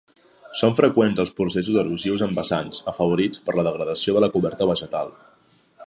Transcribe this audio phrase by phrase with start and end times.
[0.59, 5.15] Són freqüents els processos erosius en vessants, afavorits per la degradació de la coberta vegetal.